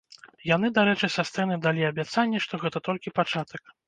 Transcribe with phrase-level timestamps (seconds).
[0.51, 3.63] Яны, дарэчы, са сцэны далі абяцанне, што гэта толькі пачатак.